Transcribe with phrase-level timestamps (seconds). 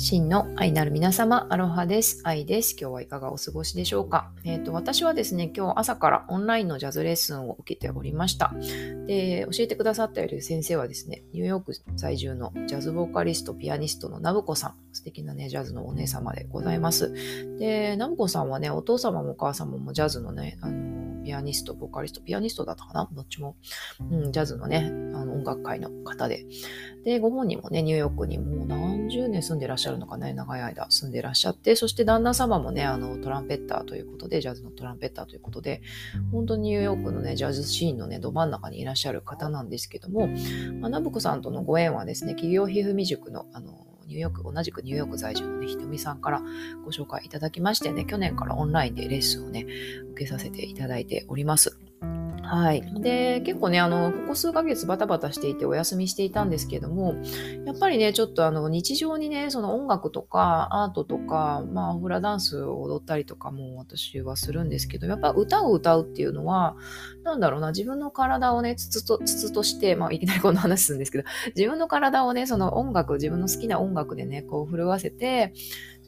[0.00, 2.20] 真の愛なる皆様、アロハです。
[2.22, 2.76] 愛です。
[2.80, 4.30] 今日はいかがお過ごしでしょうか？
[4.44, 8.54] えっ、ー、と、私はですね、今日朝からオンラインのジャズレッスンを受けておりました。
[9.08, 14.74] で、教えてくださっている先生はですね、ニューヨーク在住のジャズボーカリスト、ピアニストのナブコさん。
[14.92, 17.12] 素敵なね、ジャズのお姉様でございます。
[17.58, 20.97] で、ナブコさんはね、お父様もお母様もジャズのね、あの
[21.28, 23.06] ピアニスト、ボーカリスト、ピアニストだったかな？
[23.12, 23.54] どっちも、
[24.10, 26.46] うん、ジャズのね、あの音楽界の方で。
[27.04, 35.82] で、ご本人もね、ニューヨークにもう何十年住んでらっしゃるのかね、長い間住んでらっしゃって、そして旦那様もね、あの、トランペッターということで、ジャズのトランペッターということで、
[36.32, 40.28] 本当にニューヨークのね、ジャズシーンのね、ど真ん中にいらっしゃる方なんですけども、
[40.80, 46.42] まあ、ナブコさんとのご縁はですね、企業皮膚未塾の、あの、ニューヨーク、同じくニューヨーク在住のね、ひとみさんから
[46.84, 49.66] ご紹介いただきましてね、去年からオンラインでレッスンをね、
[50.12, 51.78] 受けさせていただいております。
[52.50, 52.82] はい。
[53.02, 57.14] で、結構ね、あの、ここ数ヶ月バタバタしていてお休みしていたんですけども、
[57.66, 66.74] やっぱりね、ちょっとあの、日常にね、その音楽とかアートとか、まあ、フラダンスを踊ったりとかも私はするんですけど、やっぱ歌を歌うっていうのは、
[67.22, 71.24] なんだろうな、自分の体をね、つつと、つつとして、まあ、いきなりこんな話するんですけど、
[71.54, 75.52] 自分の体をね、その音楽、自分の好きな音楽でね、こう、震わせて、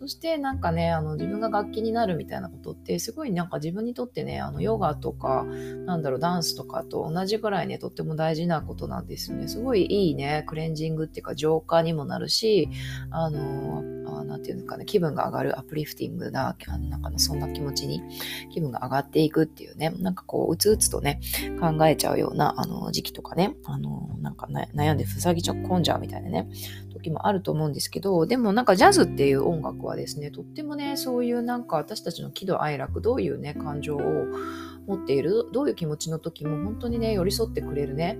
[0.00, 5.44] そしてなんかね、あの自分が楽器になるみたいなことってすごいなんか自分にとってね、あのヨガとか、
[5.84, 9.46] なんだろう、ダンスとかと同じぐらいね、とっても大事なことなんですよね。
[9.46, 12.70] すごいいいね、クレンジングっていうか浄化にもなるし、
[13.10, 16.56] あの、あなんていうのかね、気分が上がるアップリフティングな、
[16.88, 18.02] なんか、そんな気持ちに
[18.52, 21.20] 気分が上がっていくっていうね、なんかこう、うつうつとね、
[21.60, 26.48] 考えちゃうような、あの、時期とかね、あの、なんか、ね、悩んでふさぎちゃ込んじゃうみたいなね、
[27.00, 34.00] 時もあると思うんですけど、でもなんかジャズっていう音楽ははですね、とってもね、そういうなんか私たちの喜怒哀楽、どういうね、感情を
[34.86, 38.18] 持っている、どういう気持ちの時も本当にね、寄り添ってくれるね、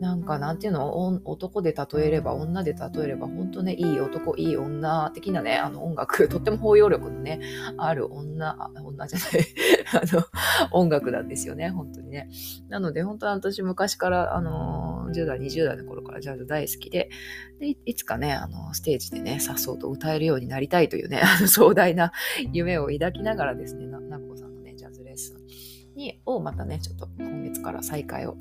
[0.00, 7.40] なんかなんていうの、男で例えれば、女で例えれば、本当ね、いい男、いい女的なね、あの音楽、とっても包容力のね、
[7.76, 9.46] ある女、女じゃない、
[9.92, 10.24] あの、
[10.72, 12.30] 音楽なんですよね、本当にね。
[12.68, 17.10] なので、本当は私昔から、あの、10代、20代の頃からジャズ大好きで、
[17.58, 22.12] でいつかね、あの、ステージでね、さっそうと歌えるようになりたいというね、 あの壮大な
[22.52, 28.36] 夢を抱きながらですね、な、なこさんのね、ジャズレッスンに、をまたね、ちょっと今月から再開を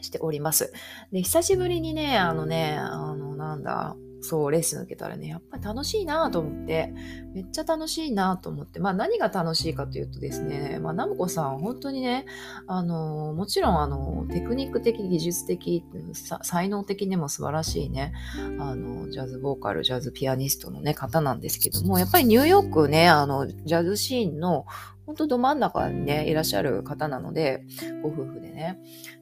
[0.00, 0.72] しております。
[1.12, 6.94] で、久しぶりにね、あのね、あの、なんだ、そう、レッスン受けたらね、やっぱり楽しいなと思って、
[7.34, 12.24] めっちゃ楽しいなと思って、まあ何が楽しいかというとですね、まあナムコさん、本当にね、
[12.66, 15.84] あの、もちろんあの、テクニック的、技術的、
[16.42, 18.14] 才能的にも素晴らしいね、
[18.58, 24.64] あの、ジャズボーカル、ジャズピアニストのね、方なんですけども、やっぱりニューヨークね、あの、ジャズシーンの
[25.06, 27.62] 本当ど真ん中にね、いらっしゃる方なので、
[28.02, 28.78] ご夫婦でね。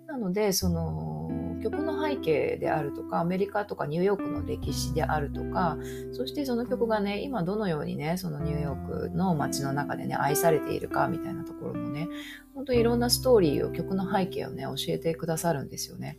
[0.07, 1.31] なので、その、
[1.63, 5.79] 曲の背景であるとか、アメリカとかニューヨークの歴史であるとか、
[6.13, 12.09] そしてその曲がね、今どのようにね、そのニューヨークの街の中でね、愛されているかみたいなところもね、
[12.55, 16.19] 本当いろんなストーリーを、曲の背景をね、教えてくださるんですよね。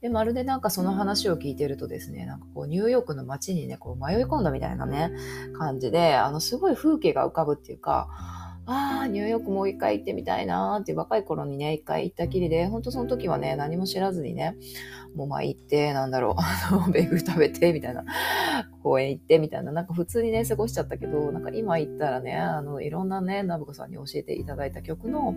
[0.00, 5.12] で、まるでなんかその話を聞いてるとですね、なんかこうニューヨークの街にね、こう迷い込んだみたいなね、
[5.58, 8.08] 感じで、あの、すごい風景が浮かぶっていうか、
[8.66, 12.82] ああ、ニューヨークもう一回行ってみたいなーって若い頃にね、一回行ったきりで、ほん。
[12.82, 14.56] とその時はね、何も知らずにね、
[15.14, 18.04] もうまあ行って、なんだろう、あの、ベーグル食べて、みたいな、
[18.82, 25.34] 公園行って、みたいな、なんか普通にね、過ごしちゃったけど、なんか今行ったらね、あの、いろんなね、ナブコさんに教えていただいた曲の、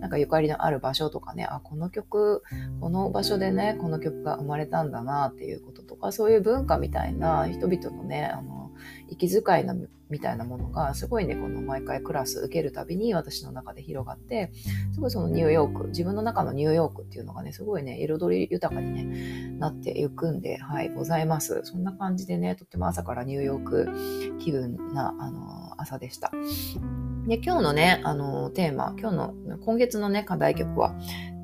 [0.00, 2.42] なんかゆかりのある場所とかね、あ、この曲、
[2.80, 8.63] この場所でね、この曲が生まれたんだなっていうこととか、そういう文化みたいな人々のね、あの、
[9.08, 9.74] 息遣いの
[10.10, 14.52] みたいなものがすごいねこの毎回クラス受けるたびに私の中で広がって
[14.92, 21.62] すごいそのニューヨーク自分の中のニューヨークっていうのがねすごいね彩り豊かに、ね、なっていくんではいございます。
[21.64, 26.30] そんな感じでねとっても朝からニューヨーク気分なあの朝でした。
[27.26, 30.94] で今日のねあのテーマ今日の今月のね課題曲は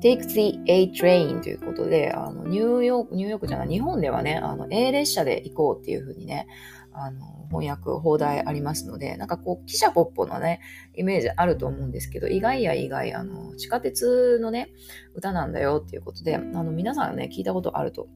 [0.01, 4.41] Take the A train ということで、あのニューヨーク、ニューヨークじゃない、日本ではね、
[4.71, 6.47] A 列車で行こうっていうふうにね、
[6.93, 10.59] あの、翻訳、放題ありますので、なんかこう、汽車ポッポのね、
[10.95, 14.69] イメージあると思うんですけど、意外や意外、あの、地下鉄のね、
[15.13, 18.07] 歌なんだよっていうことで、あの、皆さんね、聞いたことあると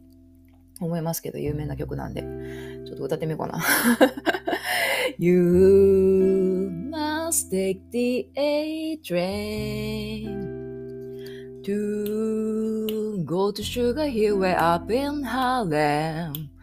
[0.79, 2.21] 思いますけど、有名な曲なんで、
[2.85, 3.59] ちょっと歌ってみようかな。
[5.17, 10.55] you must take the A train
[11.63, 16.54] to go to Sugar Hill way up in Harlem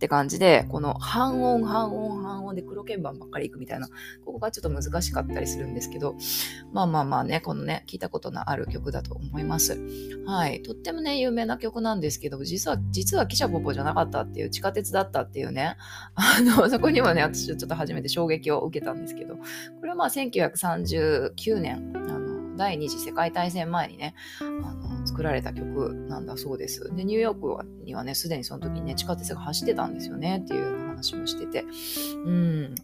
[0.00, 3.88] って感じで、この半音、半音、半音で黒鍵盤ばっかりいくみたいな、
[4.24, 6.16] ここがちょっと難しかったりするんですけど、
[6.72, 9.78] まあまあまあね、このね、聞いたことのある曲だと思います。
[10.24, 10.62] はい。
[10.62, 15.76] とってもね、有名な曲なんですけど、実は、実は汽車ポポじゃなかったっていう、地下鉄だったっていうね、
[16.14, 19.42] あの、そこにはね、私ちょっと初めて衝撃を受けたんですけど、こ
[19.82, 24.44] れはまあ1939年、あの、第二次世界大戦前にね、あ
[24.74, 24.79] の
[25.10, 26.94] 作られた曲なんだそうです。
[26.94, 31.64] で、ニューヨークにはね、すでにその時にね、地下鉄が走ってたんですよねっていう話もしてて。
[32.24, 32.74] うん。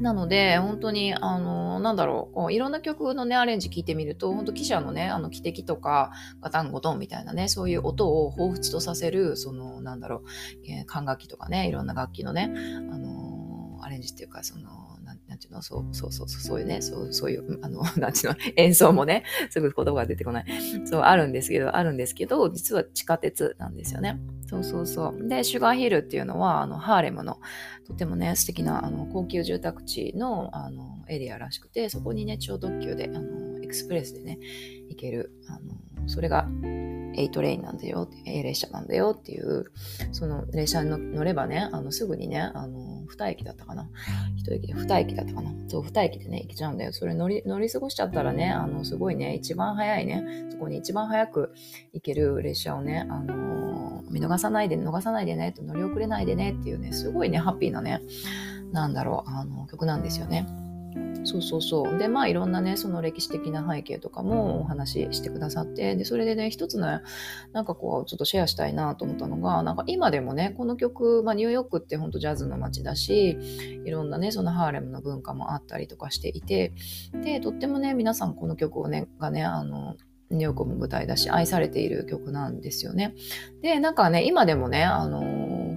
[0.00, 6.10] なので、本当に、あの、なんだろう、こういろんな曲のね、アレンジ聞いてみると、本当記者のね、あの、汽笛とか、
[6.42, 12.52] ガタンゴトンみたいなね、そういう音を彷彿とさせる、その、なんだろう、え、管楽器とかね、いろんな楽器のね、
[12.92, 14.68] あのアレンジっていうか、その、
[15.42, 15.62] ていうの？
[15.62, 18.36] そうそうそうそういうねそうそういうあの なんていうの？
[18.56, 20.44] 演奏もねすぐ言葉が出てこない。
[20.84, 24.20] そうあるんですけどあるんですけど実は地下鉄なんですよね。
[24.46, 25.28] そうそうそう。
[25.28, 27.38] でシュガーヒルっていうのはあのハーレムの
[27.86, 34.38] とてもね素敵なあの高級住宅地のあのエリアらしくてそこにね超特急であのエクスプレスでね
[34.88, 36.48] 行けるあのそれが
[37.14, 39.66] A トレインなんだよ、A 列車なんだよっていう、
[40.12, 43.88] その列車に乗ればね、あのすぐにね、あの、二駅だったかな。
[44.36, 45.52] 一駅で二駅だったかな。
[45.68, 46.92] そう、二駅でね、行けちゃうんだよ。
[46.92, 51.52] それ乗り、乗り過ごしちゃったらね、あの、すごいね、一番早いね、そこに一番早く
[51.92, 58.00] 行ける列車をね、あの見逃さないで、逃さないでね、と乗り遅れないでねっていうね、すごいね、ハッピーなね、
[58.72, 60.46] なんだろう、あの、曲なんですよね。
[61.24, 61.98] そうそうそう。
[61.98, 67.00] で、まあいろんなね、その歴史的な背景とかもお話ししてくださって、で、それでね、一つね、
[67.52, 73.38] なんかこう、ちょっとシェアしたいなと思ったのが、なんか今でもね、この曲、まあニューヨークってほんとジャズの街だし、
[73.84, 76.72] いろんなね、そのハーレムの文化もあったりとかしていて、
[77.22, 79.96] で、とってもね、皆さんこの曲をね、がね、あの、
[80.32, 83.14] ニューヨークも舞台だし、愛されている曲なんですよね。
[83.60, 85.22] で、なんかね、今でもね、あの、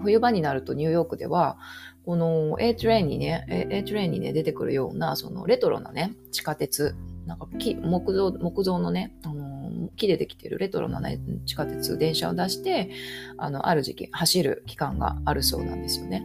[0.06, 1.58] 冬場になるとニューヨークでは、
[2.06, 12.92] この A トレインにね、A トレインにね、出てくるような、そのレトロなね、地下鉄、なんか木木造、木造のね、あの木でできてるレトロな、ね、地下鉄、電車を出して、
[13.38, 16.24] あの、ある時期走る期間があるそうなんですよね。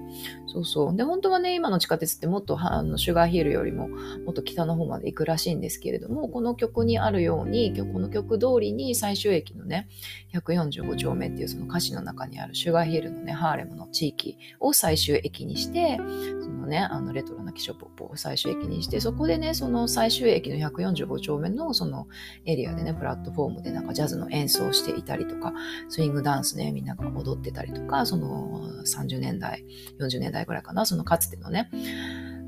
[0.53, 0.97] そうそう。
[0.97, 9.89] で、本当はね、今の地下鉄ってもっと、あの、シュガーヒールよりももっと北の方まで行くらしいんですけれども、この曲にあるように、この曲通りに最終駅のね、
[10.35, 15.99] 145丁目っていうその歌詞の中にあるシュガーヒールのね、ハーレムの地域を最終駅にして、
[16.43, 22.09] そのね、あの、レトロなキショポップを最終駅にして、そこでね、その最終駅の145丁目のその
[22.47, 25.53] エリアでね、プラットフォームでなんかジャズの演奏をしていたりとか、
[25.91, 29.65] スイングダンスね、みんなが踊ってたりとか、その30年代、
[29.99, 31.71] 40年代ぐらいかな、そのかつてのね、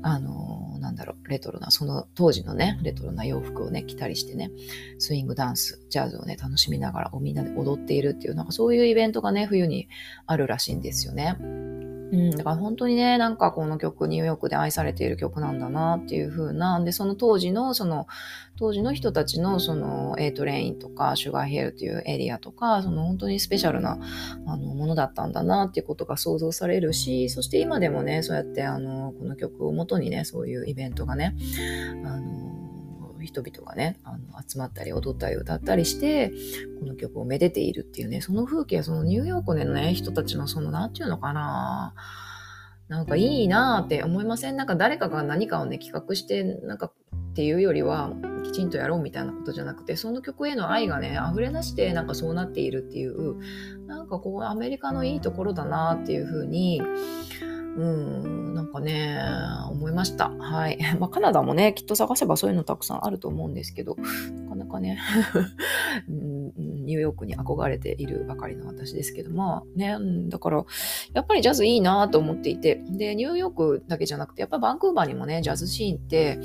[0.01, 4.51] あの、なんだろう、レトロな、その当時のね、レトロな洋服をね、着たりしてね、
[4.99, 9.87] スイングダンス、ジャズをね、楽しみながらみんなで踊っているっていう、なんかそういうイベントがね、冬に
[10.27, 11.37] あるらしいんですよね。
[12.13, 18.05] うん、だから本当にね、なんかこの曲、ニューヨークで愛されている曲なんだなっていう風な、で、その当時の、その、
[18.55, 23.97] 当時の人たちの、その、 A Train とか、 Sugar Hill っていうエリアとか、その本当にスペシャルな、
[24.45, 31.35] あの、ものだったんだなっていうことが想像されるし、そして今でもね、そうやって、あの、この曲をもとにね、そういうイベントがね、
[32.05, 32.52] あの、
[33.23, 36.31] 人々がね、あの集まったり踊ったり歌ったりして、
[36.79, 41.93] この曲をめでているっていうね、その風景、そのニューヨークでのね、人たちのその、なんていうのかな
[42.89, 44.57] なんかいいなーって思いません？
[44.57, 46.91] なんか誰かが何かをね、企画して、なんかっ
[47.33, 48.11] ていうよりは、
[48.43, 53.37] きちんとやろうみたいなことじゃなくて、その曲への愛がね、溢れ出して、なんかそうなっているっていう、
[53.87, 56.81] なんかこう、アメリカのいいところだなっていうふうに、
[57.75, 59.19] うん、なんかね、
[59.69, 60.29] 思いました。
[60.29, 60.77] はい。
[60.99, 63.95] まあ、カナダもね、きっと探せばそういうのたくさんあると思うんですけど、
[64.45, 64.99] なかなかね、
[66.83, 69.97] ニューヨークに憧れているばかりの私ですけど、まあね、
[70.29, 70.65] だから、
[71.13, 76.39] やっぱりジャズいいなと思っていて、で、ニューヨークだけじゃなくて、やっぱバンクーバーにもね、ジャズシーンって、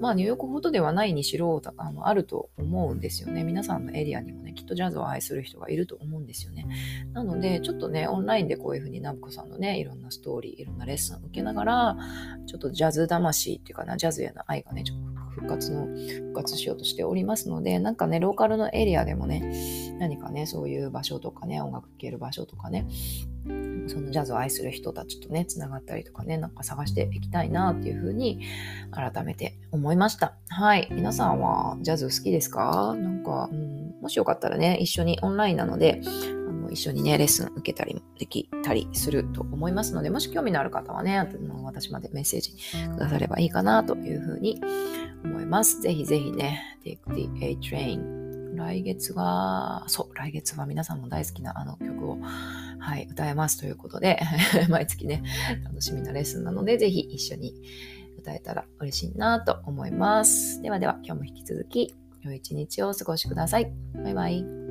[0.00, 3.44] まあニューヨークほどではないにしろ、あのあると思うんですよね。
[3.44, 6.66] 皆さんのエリアにもね、きっとジャズを愛する人がいると思うんですよね。
[7.12, 11.96] なので、ちょっとね、オンラインでこういうふうにナブコさんのね、いろんなストーリー、いろんなレッスンを受けながら、
[12.46, 15.13] ちょっとジャズ魂っていうかな、ジャズへの愛がね、ちょっと
[15.44, 22.86] 復活の、復活しようとしておりますので、なんかね、ローカルのエリアでもね、何かね、そういう場所とかね、音楽聴ける場所とかね、
[23.86, 28.40] そのジャズを愛する人たちとね、つながったりとかね、なんか探していきたいなっていうふうに
[28.90, 30.34] 改めて思いました。
[30.48, 30.88] はい。
[30.90, 32.96] 皆さんはジャズ好きですか？
[32.96, 36.00] なんか、うん、もしよかったらね、一緒にオンラインなので、
[36.64, 41.28] あの一緒にね、レッスン受けたりもできたりすると思いますので、もし興味のある方はね、
[41.62, 42.52] 私までメッセージ
[42.88, 44.60] くださればいいかなというふうに
[45.24, 45.80] 思います。
[45.80, 52.18] ぜひぜひね、Take the A Train 来月は、そう、来月は皆さんも大好きなあの曲を、
[52.78, 54.20] はい、歌えますということで、
[54.70, 55.22] 毎月ね、
[55.64, 57.54] 楽しみなレッスンなので、ぜひ一緒に
[58.18, 60.62] 歌えたら嬉しいなと思います。
[60.62, 63.72] ではでは、今日も引き続き、良い一日をお過ごしください。
[64.02, 64.63] バイバイ。